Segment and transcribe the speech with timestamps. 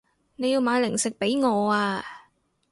[0.35, 2.03] 你要買零食畀我啊